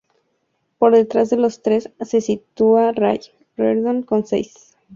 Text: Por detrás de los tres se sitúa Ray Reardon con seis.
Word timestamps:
Por 0.79 0.95
detrás 0.95 1.29
de 1.29 1.37
los 1.37 1.61
tres 1.61 1.91
se 2.03 2.21
sitúa 2.21 2.91
Ray 2.91 3.21
Reardon 3.55 4.01
con 4.01 4.25
seis. 4.25 4.75